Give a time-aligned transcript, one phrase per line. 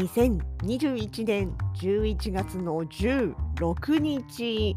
[0.00, 4.76] 2021年11月の16日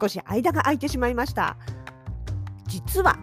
[0.00, 1.56] 少し間が空いてしまいました。
[2.66, 3.18] 実は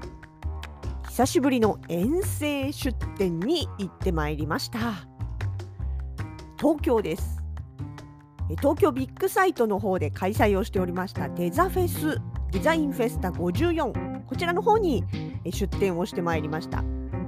[1.08, 4.80] 久しぶりの遠征出店に行ってまいりました。
[6.60, 7.42] 東京です。
[8.62, 15.04] 東京ビッグサイトの方で開催をしておりましたデザフェスデザインフェスタ54こちらの方に
[15.46, 16.84] え出店をしてまいりました。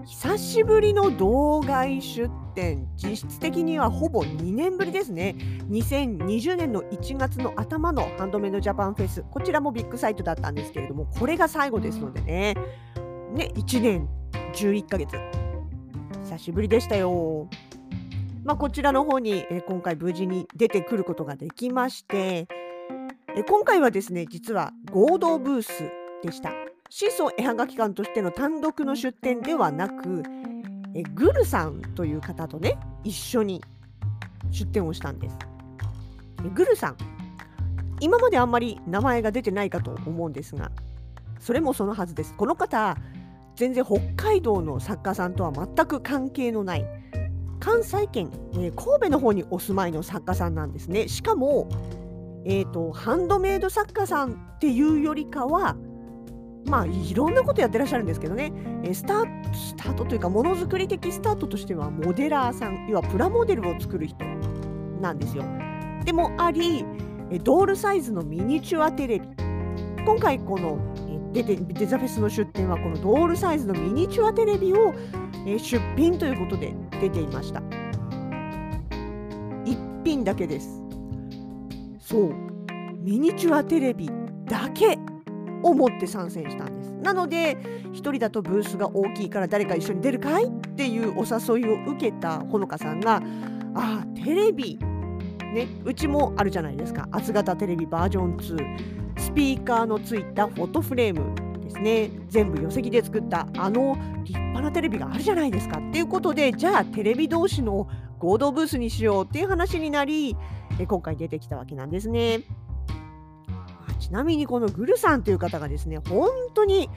[0.05, 2.29] 久しぶりの道外出
[2.97, 5.35] 実質的にはほぼ2年ぶりですね。
[5.69, 9.23] 2020年の1月の頭のハンドメイドジャパンフェス。
[9.29, 12.55] こちらもビッグサイトだったんですけれどもこれが最後ですのでね。
[13.33, 14.07] ね1年
[14.53, 15.17] 11ヶ月。
[16.23, 17.49] 久しぶりでしたよ。
[18.43, 22.47] まあ、こちらの方に、今回無事に出てくることができまして、
[23.47, 25.91] 今回はですね実は合同ブース
[26.23, 26.51] でした。
[26.89, 30.23] シーソー絵はがき館としての単独の出展ではなく
[30.93, 33.63] えグルさんという方とね一緒に
[34.49, 35.37] 出展をしたんです。
[36.45, 36.97] えグルさん
[37.99, 40.71] 今まであんまり名前が出てないかと思うんですが
[41.39, 42.35] それもそのはずです。
[42.35, 42.97] この方
[43.55, 46.85] 全然北海道の作家さんとは全く関係のない
[47.59, 51.07] 関西圏、えー神戸の方にお住まいの作家さんなんですね。
[51.07, 51.69] しかも、
[52.43, 55.75] えー、とハンドメイド作家さんっていうよりかは
[56.65, 58.51] まあいろんなことやってらっしゃるんですけどね、
[58.83, 64.23] えースタートスタートというかものづくり的スタートとしてはモデラーさん要はプラモデルを作る人
[65.01, 65.43] なんですよ。
[66.05, 66.85] でもあり
[67.29, 69.27] えードールサイズのミニチュアテレビ
[70.05, 70.77] 今回この
[71.07, 74.93] えー出てデザフェスの出展はこのドールサイズのミニチュアテレビを
[75.45, 77.61] えー出品ということで出ていました。
[79.65, 80.81] 一品だけです。
[81.99, 82.33] そう、
[82.99, 84.09] ミニチュアテレビ
[84.45, 84.97] だけ
[85.63, 86.91] を持って参戦したんです。
[87.01, 87.57] なので、
[87.91, 93.21] 一人だとブースが大きいから誰か一緒に出るかいっていうお誘いを受けたほのかさんが、
[93.75, 94.79] あ、テレビ、
[95.53, 97.07] ね、うちもあるじゃないですか。
[97.11, 102.09] 厚型テレビバージョン2、スピーカーのついたフォトフレームですね。
[102.27, 107.87] 全部寄せ木で作ったあの立派なテレビがあるじゃないですかっていうことでじゃあテレビ同士の
[108.19, 110.35] 合同ブースにしようっていう話になり
[110.87, 112.41] 今回出てきたわけなんですね。
[114.11, 116.89] ちなみにこのグルさんという方がですね本当に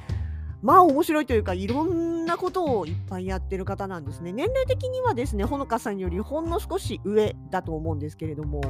[0.62, 4.32] まあ面白いというかいろんなことをいっぱいやってる方なんですね。
[4.32, 8.62] 年齢的にはですねほのかさんよりほんの少し上だと思うんですけれども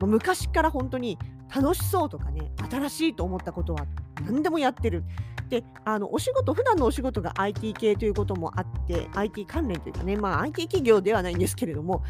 [0.00, 1.18] 昔から本当に
[1.54, 3.84] 楽しそうとかね新しいと思ったことは
[4.24, 5.04] 何でもやってる。
[5.50, 12.02] であのお仕事普段のお仕事が IT 系ということもあって IT 関連というかね、まあ、IT 企業ではないんですけれども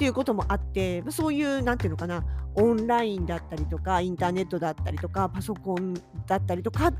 [0.00, 2.24] っていうこともあってそういうなんていうのかな
[2.54, 5.92] オンラインだったりとかインターネットだったりとかパソコン
[6.26, 6.94] だったりとかっ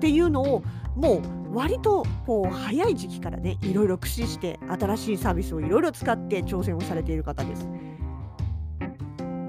[0.00, 0.64] ていうのを
[0.96, 7.68] もう割とこう早い時期からねいろいろ駆使して新しいサービスをいろいろ使って挑戦をされている方です。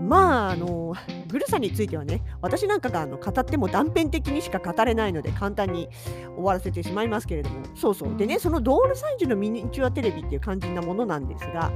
[0.03, 0.93] まああの
[1.29, 5.89] グルさについてはね私なんかがあの語っても断片的にしか語れないので簡単に
[6.35, 11.71] 終わらせてしまいますけれどもそうそうでねそのドールサイズのミニチュアテレビっていう肝心なものなんですが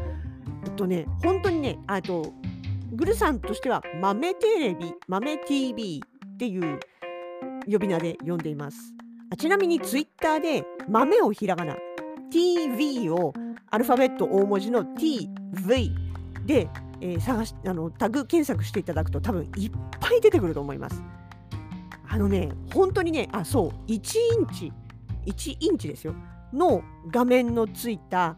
[0.65, 2.33] えっとね本当にねあと
[2.91, 6.03] グルさんとしては豆テレビ豆 TV
[6.33, 6.79] っていう
[7.71, 8.77] 呼び名で呼んでいます
[9.31, 11.75] あちなみにツイッターで豆をひらがな
[12.31, 13.33] TV を
[13.71, 15.91] アルファベット大文字の TV
[16.45, 16.69] で
[17.01, 21.03] えー探しあのタグ検索していただくと多分いっぱい出てくると思います。
[22.15, 24.71] あのね、本当にね、あ、そう、1インチ、
[25.25, 26.15] 1インチですよ、
[26.53, 26.81] の
[27.11, 28.37] 画面のついた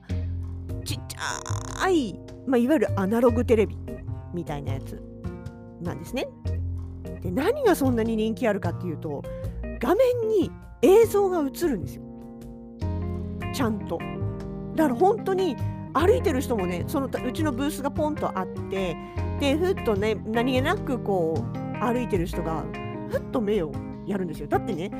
[1.17, 3.77] ちっちゃい、まあ、いわゆるアナログテレビ
[4.33, 5.01] みたいなやつ
[5.81, 6.27] なんですね。
[7.21, 9.23] で、何がそんなに人気あるかっていうと、
[9.79, 12.03] 画面に映像が映るんですよ。
[13.53, 13.99] ちゃんと。
[14.75, 15.55] だから本当に
[15.93, 18.95] 歩いてる人もねそのうちのブースがポンとあって
[19.39, 22.63] でふっとね何気なくこう歩いてる人が
[23.09, 23.71] ふっと目を
[24.05, 24.91] やるんですよだってね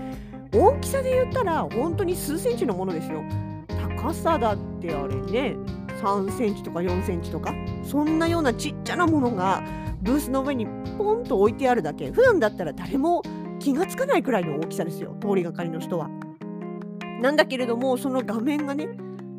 [0.54, 3.24] 大きさで言ったら本当に数センチのものですよ
[3.98, 5.56] 高さだってあれね
[6.02, 7.54] 3センチとか4センチとか
[7.84, 9.64] そんなようなちっちゃなものが
[10.02, 10.68] ブースの上に
[10.98, 13.22] ポンと置いてあるだけ普段だったら誰も
[13.60, 16.10] 気がつかないくらいの大きさですよ通りがかりの人は。
[17.22, 18.88] なんだけれどもその画面がね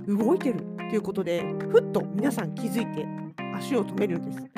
[0.08, 3.06] 動いてるっていうことでふっと皆さん気づいて
[3.56, 4.48] 足を止めるんです。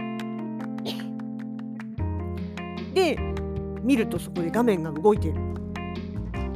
[2.95, 3.19] で
[3.83, 5.35] 見るとそこで画面が動いてる。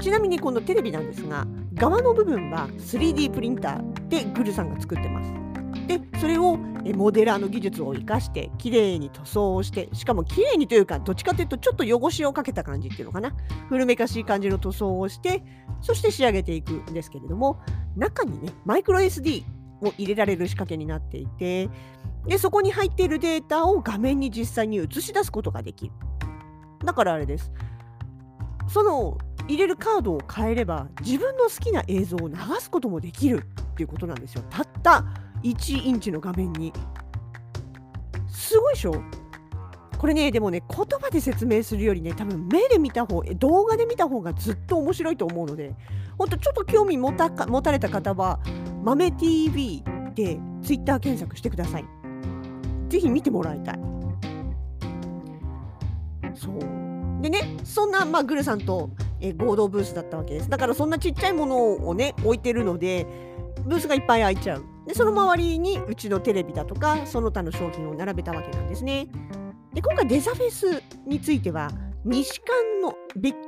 [0.01, 3.84] ちなみにこのテレビなんですが側の部分は 3D プリンター
[4.15, 5.33] でグルさんが作ってます。
[5.89, 13.35] でそれをモデラーの技術を生かして綺麗に塗装をしてしかも綺麗にというかどっちかというとちょっと汚しをかけた感じっていうのかな。
[13.69, 15.43] 古めかしい感じの塗装をして
[15.81, 17.61] そして仕上げていくんですけれども
[17.97, 19.43] 中にねマイクロ SD
[19.83, 21.69] を入れられる仕掛けになっていて
[22.27, 25.93] でそこに入っているデータを画面に実際に映し出すことができる。
[26.85, 27.53] だからあれです。
[28.69, 33.45] その入れるカードを変えれば自分の好きな映像を流すこともできる。
[33.75, 34.43] っていうことなんですよ。
[34.49, 35.05] たった
[35.43, 36.73] 1インチの画面に。
[38.29, 38.95] すごいでしょ？
[39.99, 45.75] これねでもね言葉で説明するよりね多分目で見た方動画で見た方がずっと面白いと思うので
[46.19, 48.39] ほんとちょっと興味持た持たれた方は
[48.83, 49.83] 豆 TV
[50.15, 51.85] で Twitter 検索してください。
[52.89, 53.81] ぜひ見てもらいたい。
[56.35, 56.59] そう。
[57.23, 58.91] でねそんな、まあ、グルさんと、
[59.21, 60.51] え合同ブースだったわけです。
[60.51, 63.07] だからそんなちっちゃいものをね置いてるので
[63.67, 64.65] ブースがいっぱい開いちゃう。
[64.87, 69.09] でその周りにうちのテレビだとかその他の商品を並べたわけなんですね。
[69.73, 71.71] で今回デザフェスについては
[72.05, 72.95] 西館の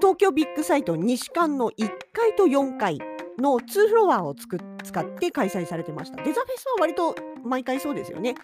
[0.00, 2.98] 東京ビッグサイト西館の1階と4階
[3.38, 6.16] の2フロアをつく使って開催されてました。
[6.22, 8.34] デザフェスは割と毎回そうですよね。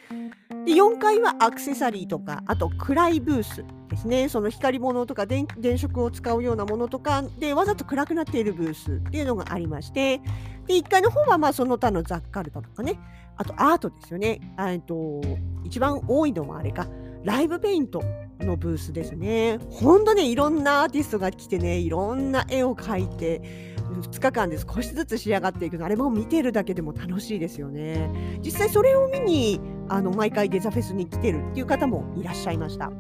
[0.64, 10.20] で4階はアクセサリーとかあと暗いブースですねその光り物とか電飾を使うようなものとかでわざと暗くなっているブースっていうのがありまして
[10.66, 12.98] で1階の方はまあその他の雑貨ルタとかね
[13.36, 14.40] あとアートですよね
[14.86, 15.20] と
[15.64, 16.86] 一番多いのはあれか
[17.24, 18.02] ライブペイント
[18.40, 19.58] のブースですね。
[19.70, 28.10] ほんとね、いろんなアーティストが来てね、いろんな絵を描いて、2日間で少しずつ仕上がっていくの、あれも見てるだけでも楽しいですよね。
[28.42, 32.90] 実際それを見に、あの、毎回デザフェスに来てるっていう方もいらっしゃいました。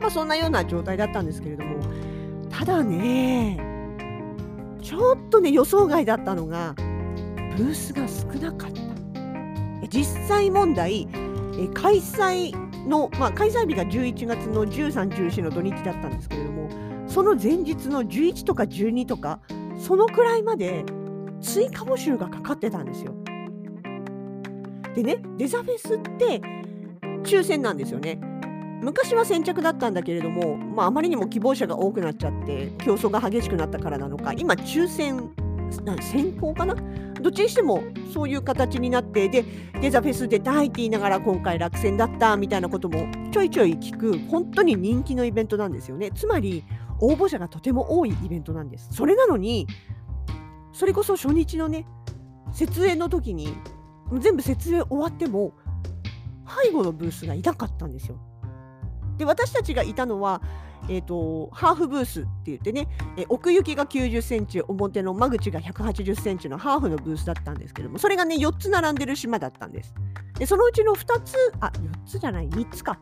[0.00, 1.80] まあ、そんなような状態だったんですけれども、
[2.50, 3.58] ただね、
[4.82, 6.74] ちょっとね、予想外だったのが、
[7.56, 8.84] ブースが少なかった。
[9.88, 11.08] 実際問題、
[11.58, 12.52] え開催
[12.86, 16.68] の、まあ、開催日が11月の13、14の土日だったんですけれども、
[17.06, 19.40] その前日の11とか12とか、
[19.78, 20.84] そのくらいまで
[21.40, 23.14] 追加募集がかかってたんですよ。
[24.94, 26.40] でね、デザフェスって
[27.22, 28.20] 抽選なんですよね。
[28.80, 35.30] 昔は先着だったんだけれども、まあ、あまりにも希望者が多くなっちゃって競争が激しくなったからなのか今抽選
[36.02, 36.76] 先行かな？
[37.20, 37.82] どっちにしても
[38.12, 39.44] そういう形になってで
[39.80, 46.62] デザフェスで大って言いながら今回落選だったみたいなこともちょいちょい聞く本当に人気のイベントなんですよねつまり
[47.00, 48.88] 応募者がとても多いイベントなんです。
[48.92, 49.66] それなのに
[50.72, 51.86] それこそ初日のね
[52.52, 53.54] 設営の時に
[54.18, 55.52] 全部設営終わっても
[56.64, 58.18] 背後のブースがいなかったんですよ。
[59.16, 60.40] で私たちがいたのは
[60.88, 69.94] えーと、ハーフブースって言ってね、え奥行きが90センチ表の間口が180センチのハーフのブースだったんですけどもそれがね4つ並んでる島だったんです。
[70.38, 72.98] でそのうちの2つあ4つじゃない3つか。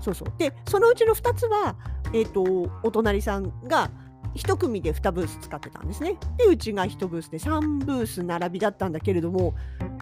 [0.00, 0.32] そうそう。
[0.38, 1.74] でそのうちの2つは、
[2.12, 3.90] えーと、お隣さんが
[4.34, 6.16] 1組で2ブース使ってたんですね。
[6.36, 9.54] でうちが1ブースで3ブース並びだったんだけれども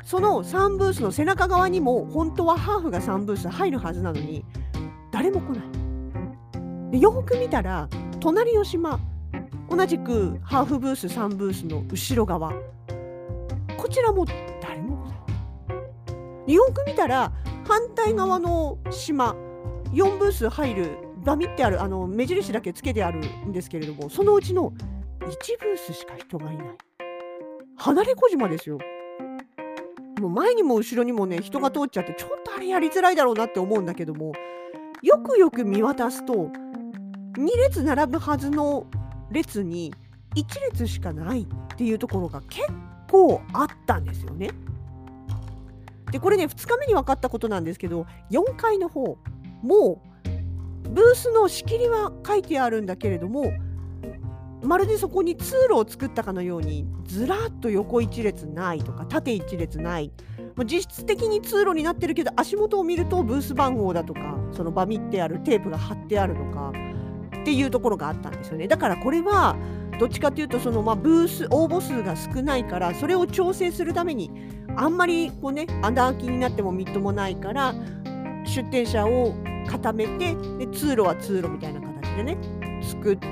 [0.04, 4.44] その3ブースの背中側にも本当はハーフが3ブース入るはずなのに
[5.12, 6.90] 誰も来ない。
[6.92, 7.88] でよく見たら
[8.20, 9.00] 隣の島
[9.68, 12.52] 同じくハーフブース3ブースの後ろ側
[13.76, 14.25] こちらも
[14.60, 15.14] 誰も来な
[16.46, 16.52] い。
[16.52, 17.32] よく見たら
[17.66, 19.34] 反対側の島
[19.92, 24.76] 4ブース入るバミってあるあの目印だけつけてあるんですけれどもそのうちの1
[25.21, 26.66] ブースしか人がいない
[27.76, 28.78] 離れ小島ですよ
[30.21, 34.33] もう前にも後ろにもね人が通っちゃってちょっとあれやりづらいだろうなって思うんだけども
[35.02, 38.87] よくよく見渡すと2列並ぶはずの
[39.33, 39.92] 列に
[40.37, 42.68] 1列しかないっていうところが結
[43.11, 44.50] 構あったんですよね。
[46.12, 49.18] でこれね2日目に分かったことなんですけど4階の方
[49.62, 50.15] もう
[50.88, 53.52] ブースの仕切りは書いてあるんだけれども
[54.62, 60.11] まるでそこに通路を作ったかのようにずらっと横1列ないとか縦1列ない
[60.64, 66.73] 実質的に通路になってるけど足元を見るとブース番号だとかそのバミってあるテープが貼ってあるとか
[67.40, 68.66] っていうところがあったんですよね。
[68.66, 69.57] だからこれは
[70.00, 74.31] どっちかというとそのまあブース応募数が少ないからそれを調整するために
[74.76, 77.75] あんまりこうね穴開きになってもみっともないから
[78.45, 79.35] 出店者を
[79.66, 82.38] 固めてで通路は通路みたいな形でね
[82.82, 83.26] 作って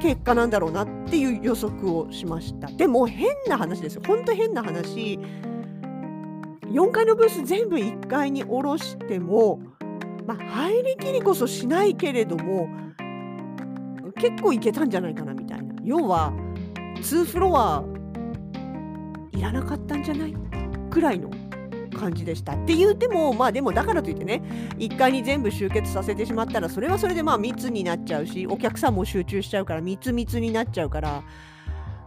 [0.00, 2.66] 結果なんだろうなっていう予測をしました。
[2.68, 4.02] でも変な話ですよ。
[4.04, 5.20] 本当変な話。
[6.72, 9.60] 4階のブース全部1階に下ろしても、
[10.26, 12.68] まあ、入りきりこそしないけれども
[14.16, 15.74] 結構いけたんじゃないかなみたいな。
[15.84, 16.32] 要は
[16.96, 17.84] 2フロア
[19.32, 20.34] いらなかったんじゃない
[20.90, 21.30] くらいの
[21.92, 22.54] 感じでした。
[22.54, 24.42] って言ってもまあでもだからといってね
[24.78, 31.22] 1階に全部集結させてしまったらそれはそれでまあ密になっちゃうしお客さんも集中しちゃうから密密になっちゃうから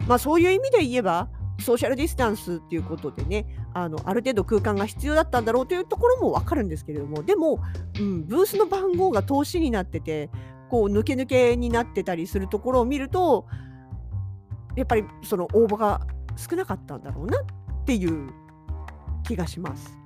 [0.06, 1.28] まあそういう意味で言えば
[1.60, 7.60] ソーシャルディスタンスっていうことでねあのある程度空間が必要だったんだろうというところも分かるんですけれどもでも、
[7.98, 10.30] うん、ブースの番号が投資になってて
[10.68, 13.46] こう抜け抜けになってたりするところを見ると
[14.76, 17.44] やっぱりその応募が少なかったんだろうなっ
[17.84, 18.30] ていう
[19.26, 19.98] 気がします。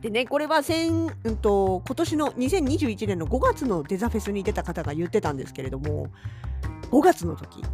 [0.00, 6.08] でね、これは先、うんと、今年の2021年の5月のデザフェスに出た方が言ってたんですけれども、
[6.90, 7.64] 5月の時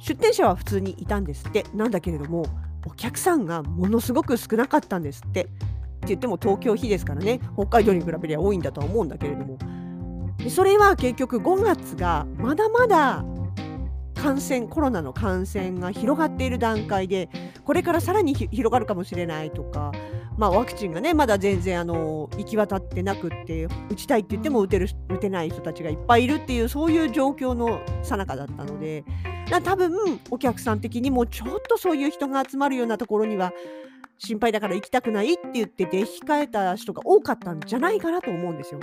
[0.00, 2.46] 出店者は普通にいたんですって、なんだけれども、
[2.84, 5.44] お客さんがものすごく少なかったんですって。
[5.44, 9.56] って言っても東京比ですからね、北海道に比べりゃ多いんだとは思うんだけれども、
[10.38, 13.24] でそれは結局5月がまだまだ
[14.22, 17.28] 感染コロナの感染が広がっている段階で
[17.64, 19.90] これからさらに広がるかもしれないとか、
[20.38, 29.04] まあ、ワクチンがねまだ全然あの行き渡ってなくって打ちたいって言っても打てる打てない人たちがいっぱいいるっていうそういう状況のさなかだったので
[29.64, 33.52] 多分お客さん的にもちょっとそういう人が集まるようなところには
[34.18, 38.78] 心配だから行きたくないって言って出控えた人が多かったんじゃないかなと思うんですよ。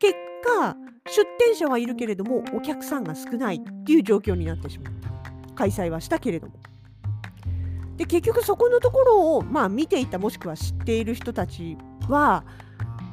[0.00, 0.14] 結
[0.58, 0.76] 果
[1.06, 5.54] 出店者はいるけれどもお客さんが少ないっていう状況になってしまった。
[5.54, 6.54] 開催はしたけれども。
[7.96, 11.76] で結局そこのところを、まあ、見ていたもしくは知っている人たち
[12.08, 12.44] は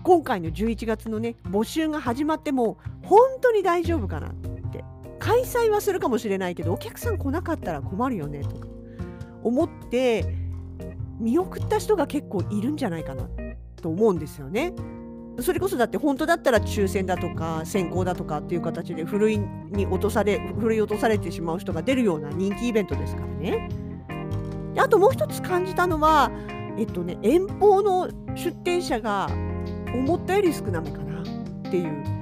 [0.03, 4.48] 今回の11月のね募集が始まっても本当に大丈夫かなって。
[5.20, 8.50] 開催はするかもしれないけどお客さん来なかったら困るよねと
[9.44, 10.25] 思って
[11.20, 13.27] 見送った人が結構いるんじゃないかな
[13.82, 14.74] と思うんですよね。
[15.39, 23.70] それこそだって本当だったら抽選だとか先行だとかっていう形でふるいに落とされふるい落とされてしまう人が出るような人気イベントですからね。
[24.79, 26.32] あともう一つ感じたのは、
[26.77, 29.27] えっとね、遠方の出店者が
[29.94, 31.25] 思ったより少なめかなっ
[31.63, 32.17] ていう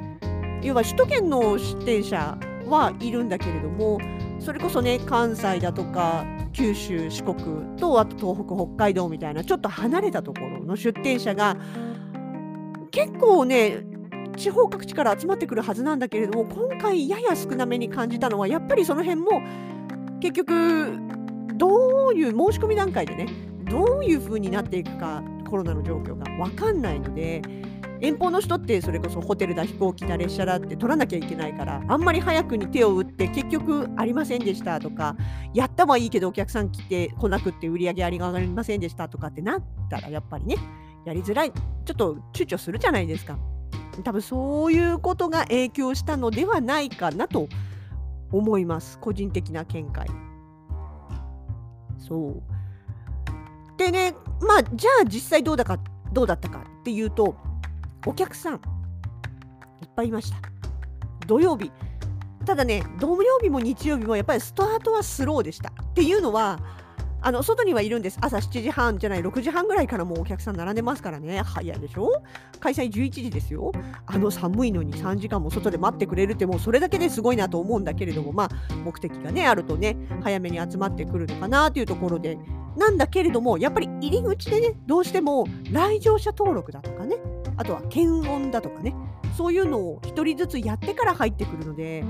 [0.61, 3.99] 要は首都圏の出店者はいるんだけれども
[4.39, 11.57] それこそね関西だとか九州四国とあと東北北海道みたいなちょっと離れたところの出店者が
[12.95, 13.85] 結構ね
[14.37, 19.41] 地方各地から集まってくるはずなんだけれども今回やや少なめに感じたのはやっぱりその辺も
[20.21, 20.97] 結局
[21.55, 23.27] どういう申し込み段階でね
[23.69, 27.41] どういう風になっていくかコロナの状況が分かんないので
[27.99, 35.17] 遠方の人ってそれこそホテルだ飛行機だ列車だって取らなきゃいけないからあんまり早くに手を打って結局ありませんでしたとか
[35.53, 40.55] やったはいいけどお客さん来て来なくって売り上げありが上がりませんでしたとかってなったらやっぱりね
[41.05, 41.51] やりづらい。
[41.51, 43.37] ちょっと躊躇するじゃないですか。
[44.03, 47.47] 多分そういうことが影響したのではないかなと
[48.31, 48.99] 思います。
[48.99, 50.07] 個人的な見解。
[51.97, 52.43] そう。
[53.77, 55.79] でねまあじゃあ実際どうだか
[56.11, 57.35] どうだったかっていうと
[58.05, 58.59] お客さんいっ
[59.95, 60.37] ぱいいました。
[61.27, 61.71] 土曜日。
[62.45, 65.69] ただね土曜日も日曜日もやっぱりスタートはスローでした。
[65.69, 66.59] っていうのは
[67.25, 68.19] あの外にはいるんです。
[68.21, 71.41] 朝7時半じゃない、6時半ぐらいからもうお客さん並んでますからね。
[71.41, 72.21] 早いでしょ？
[72.59, 73.71] 開催11時ですよ。
[74.05, 82.37] あの寒いのに3時間も外で待ってくれるってもうそれだけですごいなと思うんだけれども、まあ目的がね、あるとね、早めに集まってくるのかなというところで、
[82.77, 87.15] なんだけれども、やっぱり入り口でね、どうしても来場者登録だとかね、
[87.57, 88.93] あとは検温だとかね、
[89.35, 92.05] そういうのを1人ずつやってから入ってくるので、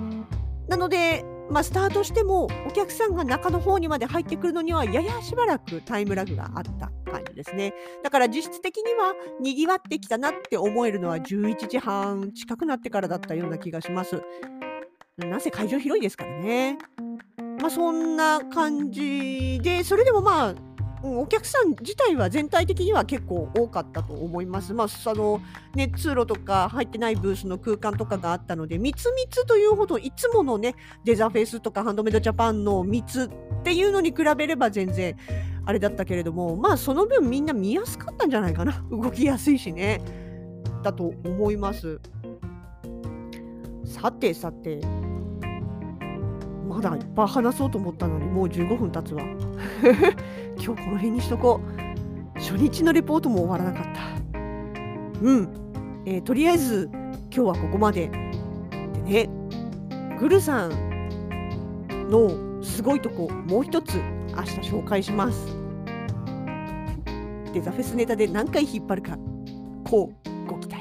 [0.67, 7.74] なので、まあ、スタートしてもお客さんが中の方にまで入ってくるのにはややしばらくタイムラグがあった感じですね。
[8.04, 14.22] だから実質的にはにぎわってきたなって思えるのは11時半近くなってからだったような気がします。
[15.18, 16.78] なぜ会場広いですからね。
[17.62, 20.56] まあそんな感じで、それでもまあ
[21.06, 24.74] うんお客さん自体は全体的には結構多かったと思います。
[24.74, 25.40] まあ、その
[25.76, 35.16] ね、通路とか入ってないブースの空間とかがあったので、密密というほど、いつものね、デザフェスとかハンドメイドジャパンの密っていうのに比べれば全然
[35.66, 38.84] あれだったけれども、まあ、その分みんな見やすかったんじゃないかな。
[38.90, 40.02] 動きやすいしね。
[40.82, 42.00] だと思います。
[43.86, 44.82] さてさて、
[46.68, 49.24] まだいっぱい話そうと思ったのにもう15分経つわ。
[50.58, 52.40] 今日この辺にしとこう。
[52.40, 54.02] 初日のレポートも終わらなかった。
[55.22, 55.50] うん。
[56.06, 58.10] えー、とりあえず今日はここまで。
[58.94, 59.30] でね、
[60.20, 60.96] グルさん、
[62.10, 63.96] のすごいとこもう一つ
[64.36, 65.48] 明日紹介します
[67.54, 69.18] デザフェスネタで何回引っ張るか
[69.84, 70.75] こうご期待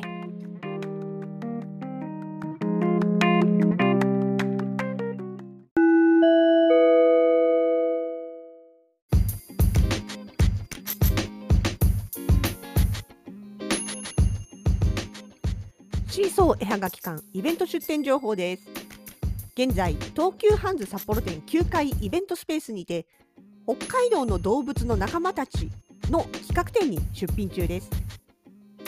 [16.75, 18.63] シーソー絵はがき館イベント出店情報です。
[19.57, 23.07] 現在東急ハンズ札幌店9階イベントスペースにて
[23.65, 25.71] 北海道の動物の仲間たち
[26.11, 27.91] の企画展に出品中です。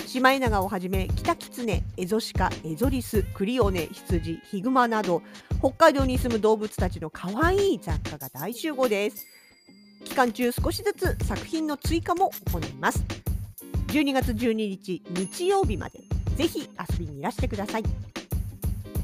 [0.06, 5.22] シマエナガをはじめキタキツネ、エゾシカ、エゾリス、クリオネ、羊、ヒグマなど
[5.60, 9.26] 北海道に住む動物たちの可愛い雑貨が大集合です。
[10.04, 13.04] 期間中少しずつ作品の追加も行います。
[13.88, 16.15] 12月12日日曜日まで。
[16.36, 17.84] ぜひ遊びにいらしてください。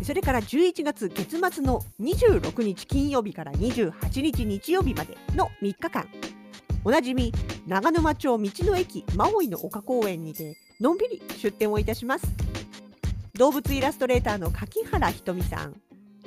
[0.03, 6.09] それから11月月末の26日金曜日から28日日曜日までの3日間。
[6.85, 7.33] おなじみ
[7.67, 12.27] 長沼町道の駅マオイの丘公園にてのんびり出店をいたします。
[13.35, 15.75] 動物イラストレーターの柿原ひとみさん。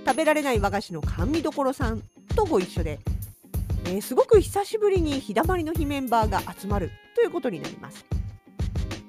[0.06, 2.02] 食べられない和菓子の甘味どころさん。
[2.36, 3.00] とご一緒で、
[3.86, 8.06] えー、すごく久しぶりに日だまりの日メンバーが集まるということになります。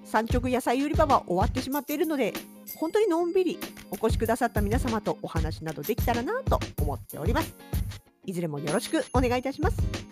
[0.06, 2.32] 産直野菜売り場は終わってしまっているので
[2.76, 3.58] 本当にのんびり
[3.90, 7.54] お越しくださった皆様とお話などできたらなと思っております。
[8.25, 10.05] いずれもよろしくお願いいたします。